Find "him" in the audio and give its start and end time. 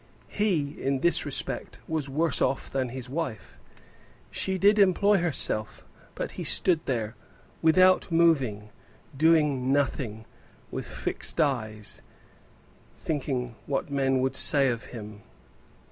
14.85-15.21